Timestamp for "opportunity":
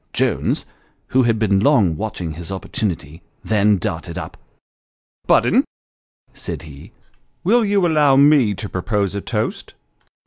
2.51-3.21